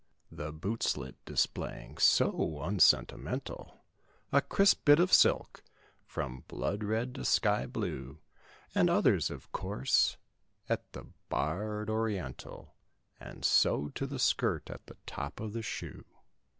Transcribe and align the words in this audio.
The 0.31 0.51
boot 0.51 0.81
slit, 0.81 1.15
displaying, 1.25 1.99
so 1.99 2.59
unsentimental, 2.63 3.85
A 4.31 4.41
crisp 4.41 4.83
bit 4.83 4.99
of 4.99 5.13
silk, 5.13 5.61
from 6.07 6.43
blood 6.47 6.83
red 6.83 7.13
to 7.13 7.23
sky 7.23 7.67
blue. 7.67 8.17
And 8.73 8.89
others 8.89 9.29
of 9.29 9.51
course 9.51 10.17
of 10.67 10.79
the 10.93 11.05
barred 11.29 11.91
oriental 11.91 12.73
And 13.19 13.45
sewed 13.45 13.93
to 13.93 14.07
the 14.07 14.17
skirt 14.17 14.71
at 14.71 14.87
the 14.87 14.97
top 15.05 15.39
of 15.39 15.53
the 15.53 15.61
shoe. 15.61 16.05